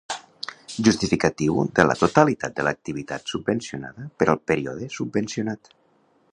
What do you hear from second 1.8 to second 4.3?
la totalitat de l'activitat subvencionada per